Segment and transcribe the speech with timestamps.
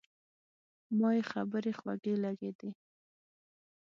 [0.99, 2.69] ما یې خبرې خوږې لګېدې.